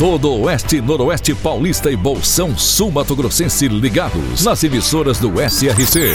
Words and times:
Todo 0.00 0.30
o 0.30 0.44
Oeste, 0.44 0.80
Noroeste 0.80 1.34
Paulista 1.34 1.90
e 1.90 1.94
Bolsão 1.94 2.56
Sul 2.56 2.90
Mato 2.90 3.14
Grossense 3.14 3.68
ligados 3.68 4.42
nas 4.42 4.64
emissoras 4.64 5.18
do 5.18 5.32
SRC. 5.38 6.14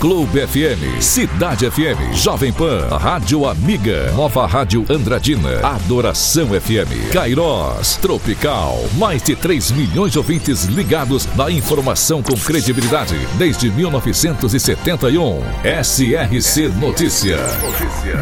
Clube 0.00 0.46
FM, 0.46 1.02
Cidade 1.02 1.70
FM, 1.70 2.14
Jovem 2.14 2.50
Pan, 2.50 2.88
Rádio 2.98 3.46
Amiga, 3.46 4.10
Nova 4.12 4.46
Rádio 4.46 4.86
Andradina, 4.88 5.60
Adoração 5.62 6.48
FM, 6.48 7.12
Cairós, 7.12 7.96
Tropical. 7.96 8.82
Mais 8.96 9.22
de 9.22 9.36
3 9.36 9.70
milhões 9.72 10.12
de 10.12 10.18
ouvintes 10.18 10.64
ligados 10.64 11.28
na 11.36 11.50
informação 11.50 12.22
com 12.22 12.36
credibilidade 12.36 13.16
desde 13.36 13.70
1971. 13.70 15.42
SRC 15.82 16.68
Notícia. 16.80 17.36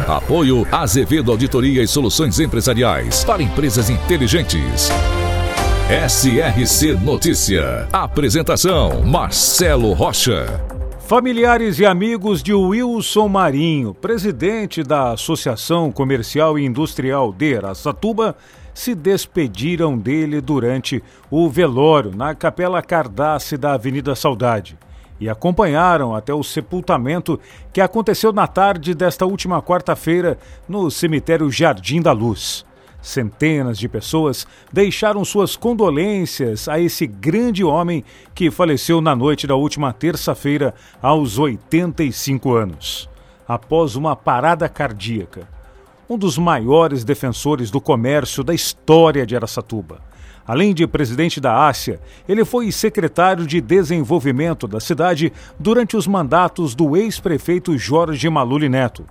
Apoio 0.09 0.67
Azevedo 0.69 1.31
Auditoria 1.31 1.81
e 1.81 1.87
Soluções 1.87 2.37
Empresariais 2.37 3.23
para 3.23 3.41
empresas 3.41 3.89
inteligentes. 3.89 4.91
SRC 5.87 6.93
Notícia. 6.99 7.87
Apresentação: 7.93 9.03
Marcelo 9.03 9.93
Rocha. 9.93 10.47
Familiares 11.01 11.77
e 11.77 11.85
amigos 11.85 12.41
de 12.41 12.51
Wilson 12.55 13.27
Marinho, 13.27 13.93
presidente 13.93 14.81
da 14.81 15.11
Associação 15.11 15.91
Comercial 15.91 16.57
e 16.57 16.65
Industrial 16.65 17.31
de 17.31 17.57
Aracatuba, 17.57 18.35
se 18.73 18.95
despediram 18.95 19.95
dele 19.95 20.41
durante 20.41 21.03
o 21.29 21.47
velório 21.47 22.11
na 22.15 22.33
Capela 22.33 22.81
Cardace 22.81 23.55
da 23.55 23.73
Avenida 23.73 24.15
Saudade 24.15 24.75
e 25.19 25.29
acompanharam 25.29 26.15
até 26.15 26.33
o 26.33 26.41
sepultamento 26.41 27.39
que 27.71 27.79
aconteceu 27.79 28.33
na 28.33 28.47
tarde 28.47 28.95
desta 28.95 29.27
última 29.27 29.61
quarta-feira 29.61 30.39
no 30.67 30.89
cemitério 30.89 31.51
Jardim 31.51 32.01
da 32.01 32.11
Luz. 32.11 32.64
Centenas 33.05 33.77
de 33.77 33.87
pessoas 33.87 34.47
deixaram 34.73 35.23
suas 35.23 35.55
condolências 35.55 36.67
a 36.67 36.79
esse 36.79 37.05
grande 37.05 37.63
homem 37.63 38.03
que 38.33 38.49
faleceu 38.49 38.99
na 38.99 39.15
noite 39.15 39.45
da 39.45 39.53
última 39.53 39.93
terça-feira, 39.93 40.73
aos 40.99 41.37
85 41.37 42.51
anos, 42.55 43.07
após 43.47 43.95
uma 43.95 44.15
parada 44.15 44.67
cardíaca. 44.67 45.47
Um 46.09 46.17
dos 46.17 46.35
maiores 46.35 47.03
defensores 47.03 47.69
do 47.69 47.79
comércio 47.79 48.43
da 48.43 48.55
história 48.55 49.23
de 49.23 49.35
Aracatuba. 49.35 50.01
Além 50.43 50.73
de 50.73 50.87
presidente 50.87 51.39
da 51.39 51.67
Ásia, 51.67 51.99
ele 52.27 52.43
foi 52.43 52.71
secretário 52.71 53.45
de 53.45 53.61
desenvolvimento 53.61 54.67
da 54.67 54.79
cidade 54.79 55.31
durante 55.59 55.95
os 55.95 56.07
mandatos 56.07 56.73
do 56.73 56.97
ex-prefeito 56.97 57.77
Jorge 57.77 58.27
Maluli 58.31 58.67
Neto 58.67 59.05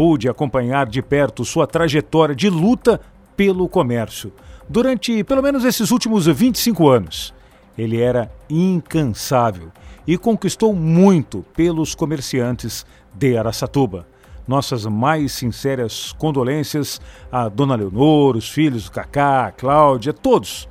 pude 0.00 0.30
acompanhar 0.30 0.86
de 0.86 1.02
perto 1.02 1.44
sua 1.44 1.66
trajetória 1.66 2.34
de 2.34 2.48
luta 2.48 2.98
pelo 3.40 3.70
comércio 3.70 4.34
durante 4.68 5.24
pelo 5.24 5.42
menos 5.42 5.64
esses 5.64 5.90
últimos 5.90 6.26
25 6.26 6.90
anos. 6.90 7.32
Ele 7.78 7.98
era 7.98 8.30
incansável 8.50 9.72
e 10.06 10.18
conquistou 10.18 10.74
muito 10.74 11.42
pelos 11.56 11.94
comerciantes 11.94 12.84
de 13.14 13.38
Araçatuba. 13.38 14.06
Nossas 14.46 14.84
mais 14.84 15.32
sinceras 15.32 16.12
condolências 16.12 17.00
a 17.32 17.48
Dona 17.48 17.76
Leonor, 17.76 18.36
os 18.36 18.50
filhos, 18.50 18.90
Cacá, 18.90 19.46
a 19.46 19.52
Cláudia, 19.52 20.12
todos, 20.12 20.68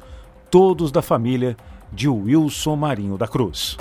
todos 0.51 0.91
da 0.91 1.01
família 1.01 1.57
de 1.91 2.07
Wilson 2.07 2.75
Marinho 2.75 3.17
da 3.17 3.27
Cruz. 3.27 3.77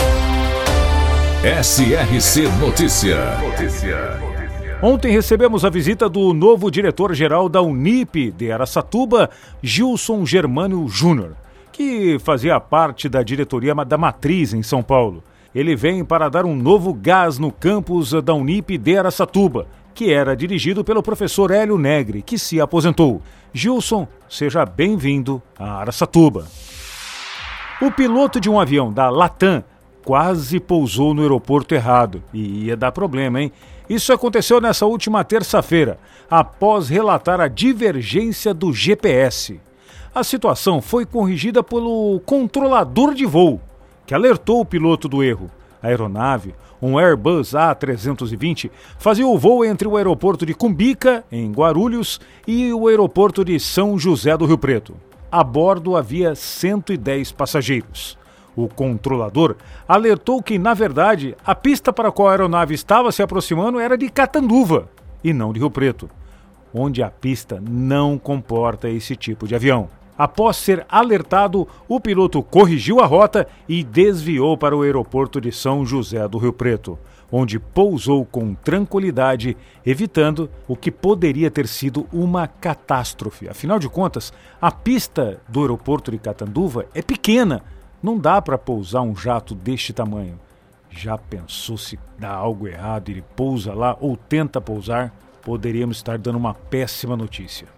SRC 1.45 2.49
Notícia. 2.59 3.37
Notícia. 3.37 4.38
Ontem 4.81 5.11
recebemos 5.11 5.65
a 5.65 5.71
visita 5.71 6.09
do 6.09 6.33
novo 6.33 6.71
diretor-geral 6.71 7.49
da 7.49 7.61
Unip 7.61 8.31
de 8.31 8.53
Aracatuba, 8.53 9.29
Gilson 9.61 10.25
Germano 10.25 10.89
Júnior, 10.89 11.35
que 11.73 12.17
fazia 12.21 12.61
parte 12.61 13.09
da 13.09 13.25
diretoria 13.25 13.75
da 13.75 13.99
Matriz 13.99 14.55
em 14.55 14.63
São 14.63 14.81
Paulo. 14.81 15.25
Ele 15.53 15.75
vem 15.75 16.05
para 16.05 16.29
dar 16.29 16.45
um 16.45 16.55
novo 16.55 16.95
gás 16.95 17.41
no 17.41 17.51
campus 17.51 18.13
da 18.23 18.33
Unip 18.33 18.79
de 18.79 18.97
Aracatuba, 18.97 19.67
que 19.93 20.13
era 20.13 20.37
dirigido 20.37 20.85
pelo 20.85 21.03
professor 21.03 21.51
Hélio 21.51 21.77
Negre, 21.77 22.23
que 22.23 22.39
se 22.39 22.61
aposentou. 22.61 23.21
Gilson, 23.53 24.07
seja 24.29 24.65
bem-vindo 24.65 25.43
a 25.59 25.81
Aracatuba. 25.81 26.47
O 27.83 27.91
piloto 27.91 28.41
de 28.41 28.49
um 28.49 28.61
avião 28.61 28.93
da 28.93 29.11
Latam 29.11 29.65
quase 30.05 30.61
pousou 30.61 31.13
no 31.13 31.23
aeroporto 31.23 31.75
errado 31.75 32.23
e 32.33 32.67
ia 32.67 32.77
dar 32.77 32.93
problema, 32.93 33.43
hein? 33.43 33.53
Isso 33.89 34.13
aconteceu 34.13 34.61
nessa 34.61 34.85
última 34.85 35.25
terça-feira, 35.25 35.99
após 36.31 36.89
relatar 36.89 37.41
a 37.41 37.49
divergência 37.49 38.53
do 38.53 38.73
GPS. 38.73 39.61
A 40.15 40.23
situação 40.23 40.83
foi 40.83 41.07
corrigida 41.07 41.63
pelo 41.63 42.21
controlador 42.27 43.15
de 43.15 43.25
voo, 43.25 43.61
que 44.07 44.15
alertou 44.15 44.61
o 44.61 44.65
piloto 44.65 45.09
do 45.09 45.23
erro. 45.23 45.51
A 45.83 45.87
aeronave, 45.87 46.55
um 46.83 46.99
Airbus 46.99 47.53
A320, 47.53 48.71
fazia 48.99 49.27
o 49.27 49.39
voo 49.39 49.65
entre 49.65 49.89
o 49.89 49.97
aeroporto 49.97 50.45
de 50.45 50.55
Cumbica, 50.55 51.25
em 51.31 51.51
Guarulhos, 51.51 52.21
e 52.47 52.73
o 52.73 52.89
aeroporto 52.89 53.45
de 53.45 53.59
São 53.59 53.99
José 53.99 54.37
do 54.37 54.45
Rio 54.45 54.59
Preto. 54.59 54.97
A 55.31 55.43
bordo 55.43 55.97
havia 55.97 56.35
110 56.35 57.33
passageiros. 57.33 58.19
O 58.59 58.67
controlador 58.67 59.55
alertou 59.87 60.43
que, 60.43 60.59
na 60.59 60.75
verdade, 60.75 61.37
a 61.47 61.55
pista 61.55 61.93
para 61.93 62.09
a 62.09 62.11
qual 62.11 62.27
a 62.27 62.33
aeronave 62.33 62.75
estava 62.75 63.13
se 63.13 63.23
aproximando 63.23 63.79
era 63.79 63.97
de 63.97 64.09
Catanduva 64.09 64.89
e 65.23 65.33
não 65.33 65.53
de 65.53 65.61
Rio 65.61 65.71
Preto, 65.71 66.11
onde 66.75 67.01
a 67.01 67.09
pista 67.09 67.63
não 67.63 68.19
comporta 68.19 68.91
esse 68.91 69.15
tipo 69.15 69.47
de 69.47 69.55
avião. 69.55 69.89
Após 70.19 70.57
ser 70.57 70.85
alertado, 70.89 71.69
o 71.87 72.01
piloto 72.01 72.43
corrigiu 72.43 72.99
a 72.99 73.07
rota 73.07 73.47
e 73.69 73.85
desviou 73.85 74.59
para 74.59 74.77
o 74.77 74.83
aeroporto 74.83 75.41
de 75.41 75.53
São 75.53 75.87
José 75.87 76.27
do 76.27 76.39
Rio 76.39 76.53
Preto, 76.53 76.99
onde 77.31 77.61
pousou 77.61 78.25
com 78.25 78.55
tranquilidade, 78.55 79.57
evitando 79.87 80.51
o 80.67 80.75
que 80.75 80.91
poderia 80.91 81.49
ter 81.49 81.69
sido 81.69 82.09
uma 82.13 82.49
catástrofe. 82.49 83.49
Afinal 83.49 83.79
de 83.79 83.89
contas, 83.89 84.33
a 84.61 84.73
pista 84.73 85.41
do 85.49 85.61
aeroporto 85.61 86.11
de 86.11 86.19
Catanduva 86.19 86.87
é 86.93 87.01
pequena 87.01 87.63
não 88.03 88.19
dá 88.19 88.41
para 88.41 88.59
pousar 88.59 89.03
um 89.03 89.15
jato 89.15 89.55
deste 89.55 89.93
tamanho. 89.93 90.39
Já 90.91 91.19
pensou 91.19 91.77
se 91.77 91.99
dá 92.19 92.31
algo 92.31 92.67
errado 92.67 93.09
e 93.09 93.13
ele 93.13 93.25
pousa 93.37 93.75
lá 93.75 93.97
ou 94.01 94.17
tenta 94.17 94.61
pousar? 94.61 95.13
Poderíamos 95.43 95.99
estar 95.99 96.19
dando 96.19 96.39
uma 96.39 96.55
péssima 96.55 97.17
notícia. 97.17 97.78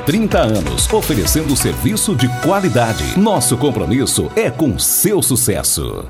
30 0.05 0.39
anos, 0.39 0.91
oferecendo 0.91 1.55
serviço 1.55 2.15
de 2.15 2.27
qualidade. 2.41 3.19
Nosso 3.19 3.55
compromisso 3.55 4.31
é 4.35 4.49
com 4.49 4.79
seu 4.79 5.21
sucesso. 5.21 6.05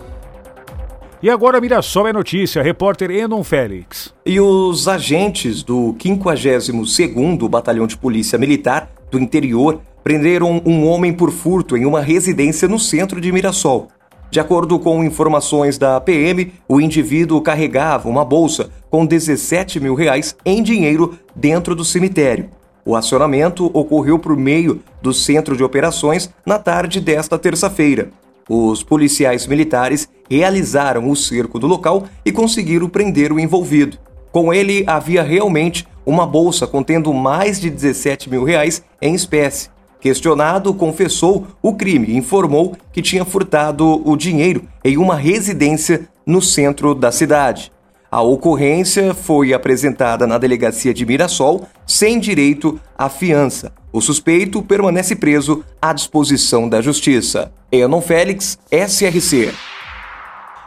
E 1.22 1.30
agora 1.30 1.60
Mirassol 1.60 2.08
é 2.08 2.14
notícia, 2.14 2.64
repórter 2.64 3.12
Enon 3.12 3.44
Félix. 3.44 4.14
E 4.26 4.40
os 4.40 4.88
agentes 4.88 5.62
do 5.62 5.94
52º 6.00 7.50
Batalhão 7.50 7.86
de 7.86 7.98
Polícia 7.98 8.40
Militar 8.40 8.90
do 9.12 9.20
interior 9.20 9.82
prenderam 10.04 10.62
um 10.66 10.88
homem 10.88 11.12
por 11.12 11.30
furto 11.30 11.76
em 11.76 11.86
uma 11.86 12.00
residência 12.00 12.68
no 12.68 12.80
centro 12.80 13.20
de 13.20 13.30
Mirassol. 13.32 13.90
De 14.32 14.40
acordo 14.40 14.80
com 14.80 15.04
informações 15.04 15.78
da 15.78 16.00
PM, 16.00 16.54
o 16.66 16.80
indivíduo 16.80 17.42
carregava 17.42 18.08
uma 18.08 18.24
bolsa 18.24 18.70
com 18.90 19.06
17 19.06 19.82
mil 19.82 19.96
reais 19.96 20.34
em 20.46 20.64
dinheiro 20.64 21.20
dentro 21.36 21.76
do 21.76 21.84
cemitério. 21.84 22.50
O 22.92 22.96
acionamento 22.98 23.72
ocorreu 23.74 24.20
por 24.20 24.36
meio 24.36 24.82
do 25.02 25.14
centro 25.14 25.56
de 25.56 25.64
operações 25.64 26.30
na 26.46 26.60
tarde 26.60 27.00
desta 27.00 27.40
terça-feira. 27.40 28.10
Os 28.50 28.84
policiais 28.84 29.48
militares 29.48 30.10
realizaram 30.30 31.10
o 31.10 31.16
cerco 31.16 31.58
do 31.58 31.68
local 31.68 32.04
e 32.26 32.34
conseguiram 32.34 32.90
prender 32.90 33.32
o 33.32 33.40
envolvido. 33.40 33.98
Com 34.30 34.54
ele 34.54 34.84
havia 34.86 35.24
realmente 35.24 35.88
uma 36.06 36.28
bolsa 36.28 36.68
contendo 36.68 37.14
mais 37.14 37.62
de 37.62 37.70
17 37.70 38.30
mil 38.30 38.44
reais 38.44 38.84
em 39.02 39.16
espécie. 39.16 39.70
Questionado, 40.02 40.74
confessou 40.74 41.48
o 41.62 41.74
crime 41.74 42.08
e 42.10 42.18
informou 42.18 42.76
que 42.92 43.02
tinha 43.02 43.24
furtado 43.24 44.02
o 44.06 44.18
dinheiro 44.18 44.64
em 44.84 44.98
uma 44.98 45.16
residência 45.16 46.10
no 46.26 46.42
centro 46.42 46.94
da 46.94 47.10
cidade. 47.10 47.72
A 48.14 48.22
ocorrência 48.22 49.14
foi 49.14 49.54
apresentada 49.54 50.28
na 50.28 50.38
delegacia 50.38 50.94
de 50.94 51.06
Mirassol 51.06 51.66
sem 51.88 52.20
direito 52.20 52.78
à 52.98 53.08
fiança. 53.08 53.72
O 53.90 54.02
suspeito 54.02 54.62
permanece 54.62 55.16
preso 55.16 55.64
à 55.82 55.94
disposição 55.94 56.68
da 56.68 56.82
Justiça. 56.82 57.54
Enon 57.72 58.02
Félix, 58.02 58.60
SRC. 58.70 59.54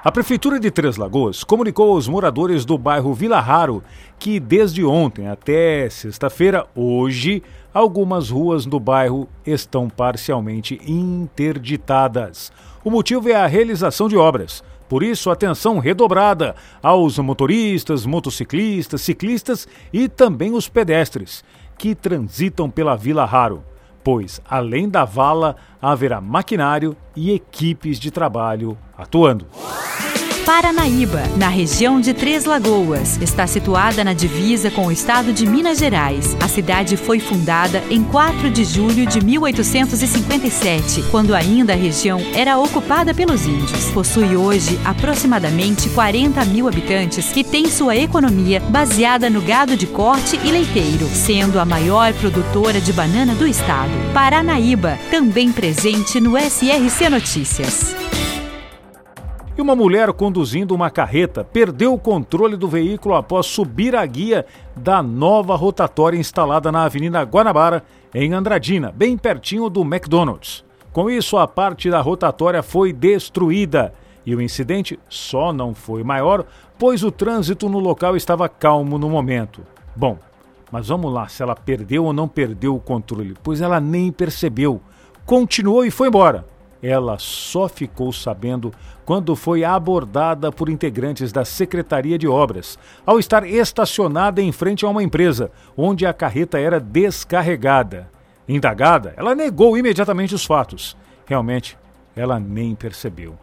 A 0.02 0.10
Prefeitura 0.10 0.58
de 0.58 0.70
Três 0.70 0.96
Lagoas 0.96 1.44
comunicou 1.44 1.92
aos 1.92 2.08
moradores 2.08 2.64
do 2.64 2.78
bairro 2.78 3.12
Vila 3.12 3.40
Raro 3.40 3.84
que 4.18 4.40
desde 4.40 4.82
ontem 4.82 5.28
até 5.28 5.90
sexta-feira, 5.90 6.66
hoje, 6.74 7.42
algumas 7.74 8.30
ruas 8.30 8.64
do 8.64 8.80
bairro 8.80 9.28
estão 9.46 9.90
parcialmente 9.90 10.80
interditadas. 10.86 12.50
O 12.82 12.90
motivo 12.90 13.28
é 13.28 13.34
a 13.34 13.46
realização 13.46 14.08
de 14.08 14.16
obras. 14.16 14.62
Por 14.94 15.02
isso, 15.02 15.28
atenção 15.28 15.80
redobrada 15.80 16.54
aos 16.80 17.18
motoristas, 17.18 18.06
motociclistas, 18.06 19.00
ciclistas 19.00 19.66
e 19.92 20.08
também 20.08 20.52
os 20.52 20.68
pedestres 20.68 21.42
que 21.76 21.96
transitam 21.96 22.70
pela 22.70 22.94
Vila 22.94 23.24
Raro, 23.24 23.64
pois 24.04 24.40
além 24.48 24.88
da 24.88 25.04
vala 25.04 25.56
haverá 25.82 26.20
maquinário 26.20 26.96
e 27.16 27.32
equipes 27.32 27.98
de 27.98 28.12
trabalho 28.12 28.78
atuando. 28.96 29.48
Paranaíba, 30.44 31.22
na 31.38 31.48
região 31.48 31.98
de 31.98 32.12
Três 32.12 32.44
Lagoas. 32.44 33.16
Está 33.22 33.46
situada 33.46 34.04
na 34.04 34.12
divisa 34.12 34.70
com 34.70 34.88
o 34.88 34.92
estado 34.92 35.32
de 35.32 35.46
Minas 35.46 35.78
Gerais. 35.78 36.36
A 36.38 36.46
cidade 36.46 36.98
foi 36.98 37.18
fundada 37.18 37.82
em 37.88 38.04
4 38.04 38.50
de 38.50 38.62
julho 38.62 39.06
de 39.06 39.24
1857, 39.24 41.02
quando 41.10 41.34
ainda 41.34 41.72
a 41.72 41.76
região 41.76 42.20
era 42.34 42.58
ocupada 42.58 43.14
pelos 43.14 43.46
índios. 43.46 43.90
Possui 43.92 44.36
hoje 44.36 44.78
aproximadamente 44.84 45.88
40 45.88 46.44
mil 46.44 46.68
habitantes 46.68 47.34
e 47.34 47.42
tem 47.42 47.66
sua 47.70 47.96
economia 47.96 48.60
baseada 48.60 49.30
no 49.30 49.40
gado 49.40 49.78
de 49.78 49.86
corte 49.86 50.38
e 50.44 50.52
leiteiro, 50.52 51.08
sendo 51.08 51.58
a 51.58 51.64
maior 51.64 52.12
produtora 52.12 52.82
de 52.82 52.92
banana 52.92 53.34
do 53.34 53.46
estado. 53.46 53.92
Paranaíba, 54.12 54.98
também 55.10 55.50
presente 55.50 56.20
no 56.20 56.36
SRC 56.38 57.08
Notícias. 57.08 58.13
E 59.56 59.62
uma 59.62 59.76
mulher 59.76 60.12
conduzindo 60.12 60.74
uma 60.74 60.90
carreta 60.90 61.44
perdeu 61.44 61.94
o 61.94 61.98
controle 61.98 62.56
do 62.56 62.66
veículo 62.66 63.14
após 63.14 63.46
subir 63.46 63.94
a 63.94 64.04
guia 64.04 64.44
da 64.74 65.00
nova 65.00 65.54
rotatória 65.54 66.18
instalada 66.18 66.72
na 66.72 66.82
Avenida 66.82 67.22
Guanabara, 67.22 67.84
em 68.12 68.32
Andradina, 68.32 68.90
bem 68.90 69.16
pertinho 69.16 69.70
do 69.70 69.82
McDonald's. 69.82 70.64
Com 70.92 71.08
isso, 71.08 71.36
a 71.36 71.46
parte 71.46 71.88
da 71.88 72.00
rotatória 72.00 72.64
foi 72.64 72.92
destruída 72.92 73.94
e 74.26 74.34
o 74.34 74.42
incidente 74.42 74.98
só 75.08 75.52
não 75.52 75.72
foi 75.72 76.02
maior, 76.02 76.44
pois 76.76 77.04
o 77.04 77.12
trânsito 77.12 77.68
no 77.68 77.78
local 77.78 78.16
estava 78.16 78.48
calmo 78.48 78.98
no 78.98 79.08
momento. 79.08 79.62
Bom, 79.94 80.18
mas 80.72 80.88
vamos 80.88 81.12
lá, 81.12 81.28
se 81.28 81.44
ela 81.44 81.54
perdeu 81.54 82.04
ou 82.06 82.12
não 82.12 82.26
perdeu 82.26 82.74
o 82.74 82.80
controle, 82.80 83.36
pois 83.40 83.60
ela 83.60 83.80
nem 83.80 84.10
percebeu. 84.10 84.80
Continuou 85.24 85.84
e 85.84 85.92
foi 85.92 86.08
embora. 86.08 86.44
Ela 86.86 87.16
só 87.18 87.66
ficou 87.66 88.12
sabendo 88.12 88.70
quando 89.06 89.34
foi 89.34 89.64
abordada 89.64 90.52
por 90.52 90.68
integrantes 90.68 91.32
da 91.32 91.42
Secretaria 91.42 92.18
de 92.18 92.28
Obras, 92.28 92.78
ao 93.06 93.18
estar 93.18 93.48
estacionada 93.48 94.42
em 94.42 94.52
frente 94.52 94.84
a 94.84 94.90
uma 94.90 95.02
empresa, 95.02 95.50
onde 95.74 96.04
a 96.04 96.12
carreta 96.12 96.58
era 96.58 96.78
descarregada. 96.78 98.10
Indagada, 98.46 99.14
ela 99.16 99.34
negou 99.34 99.78
imediatamente 99.78 100.34
os 100.34 100.44
fatos. 100.44 100.94
Realmente, 101.24 101.78
ela 102.14 102.38
nem 102.38 102.74
percebeu. 102.74 103.34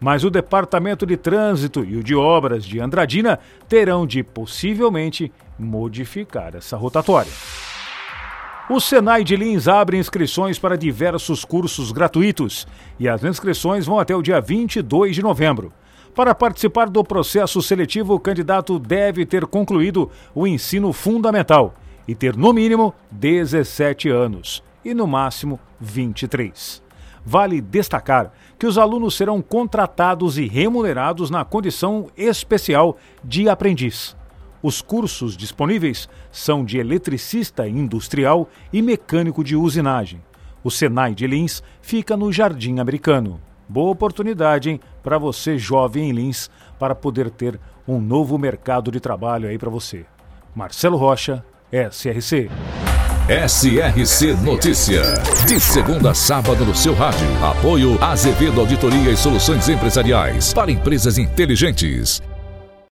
Mas 0.00 0.24
o 0.24 0.30
Departamento 0.30 1.06
de 1.06 1.16
Trânsito 1.16 1.84
e 1.84 1.96
o 1.96 2.02
de 2.02 2.16
Obras 2.16 2.64
de 2.64 2.80
Andradina 2.80 3.38
terão 3.68 4.04
de 4.04 4.24
possivelmente 4.24 5.30
modificar 5.56 6.56
essa 6.56 6.76
rotatória. 6.76 7.30
O 8.72 8.78
Senai 8.78 9.24
de 9.24 9.34
Lins 9.34 9.66
abre 9.66 9.98
inscrições 9.98 10.56
para 10.56 10.78
diversos 10.78 11.44
cursos 11.44 11.90
gratuitos 11.90 12.68
e 13.00 13.08
as 13.08 13.24
inscrições 13.24 13.84
vão 13.84 13.98
até 13.98 14.14
o 14.14 14.22
dia 14.22 14.40
22 14.40 15.16
de 15.16 15.22
novembro. 15.24 15.72
Para 16.14 16.36
participar 16.36 16.88
do 16.88 17.02
processo 17.02 17.60
seletivo, 17.60 18.14
o 18.14 18.20
candidato 18.20 18.78
deve 18.78 19.26
ter 19.26 19.44
concluído 19.44 20.08
o 20.32 20.46
ensino 20.46 20.92
fundamental 20.92 21.74
e 22.06 22.14
ter 22.14 22.36
no 22.36 22.52
mínimo 22.52 22.94
17 23.10 24.08
anos 24.08 24.62
e 24.84 24.94
no 24.94 25.04
máximo 25.04 25.58
23. 25.80 26.80
Vale 27.26 27.60
destacar 27.60 28.32
que 28.56 28.68
os 28.68 28.78
alunos 28.78 29.16
serão 29.16 29.42
contratados 29.42 30.38
e 30.38 30.46
remunerados 30.46 31.28
na 31.28 31.44
condição 31.44 32.06
especial 32.16 32.96
de 33.24 33.48
aprendiz. 33.48 34.19
Os 34.62 34.82
cursos 34.82 35.36
disponíveis 35.36 36.08
são 36.30 36.64
de 36.64 36.78
eletricista 36.78 37.66
industrial 37.66 38.48
e 38.72 38.82
mecânico 38.82 39.42
de 39.42 39.56
usinagem. 39.56 40.20
O 40.62 40.70
Senai 40.70 41.14
de 41.14 41.26
Lins 41.26 41.62
fica 41.80 42.16
no 42.16 42.30
Jardim 42.30 42.78
Americano. 42.78 43.40
Boa 43.66 43.90
oportunidade 43.90 44.80
para 45.02 45.16
você 45.16 45.56
jovem 45.56 46.10
em 46.10 46.12
Lins 46.12 46.50
para 46.78 46.94
poder 46.94 47.30
ter 47.30 47.58
um 47.88 48.00
novo 48.00 48.36
mercado 48.36 48.90
de 48.90 49.00
trabalho 49.00 49.48
aí 49.48 49.56
para 49.56 49.70
você. 49.70 50.04
Marcelo 50.54 50.96
Rocha, 50.96 51.44
SRC. 51.72 52.50
SRC 53.30 54.34
Notícia. 54.42 55.02
De 55.46 55.60
segunda 55.60 56.10
a 56.10 56.14
sábado 56.14 56.64
no 56.64 56.74
seu 56.74 56.94
rádio. 56.94 57.28
Apoio 57.44 57.96
Azevedo 58.02 58.60
Auditoria 58.60 59.12
e 59.12 59.16
Soluções 59.16 59.68
Empresariais 59.68 60.52
para 60.52 60.70
Empresas 60.72 61.16
Inteligentes. 61.16 62.20